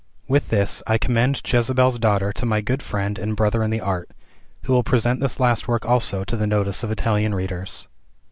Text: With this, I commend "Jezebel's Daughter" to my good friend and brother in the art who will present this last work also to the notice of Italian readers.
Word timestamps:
With 0.27 0.49
this, 0.49 0.81
I 0.87 0.97
commend 0.97 1.43
"Jezebel's 1.45 1.99
Daughter" 1.99 2.33
to 2.33 2.43
my 2.47 2.59
good 2.61 2.81
friend 2.81 3.19
and 3.19 3.35
brother 3.35 3.61
in 3.61 3.69
the 3.69 3.81
art 3.81 4.09
who 4.63 4.73
will 4.73 4.81
present 4.81 5.19
this 5.19 5.39
last 5.39 5.67
work 5.67 5.85
also 5.85 6.23
to 6.23 6.35
the 6.35 6.47
notice 6.47 6.81
of 6.81 6.89
Italian 6.89 7.35
readers. 7.35 7.87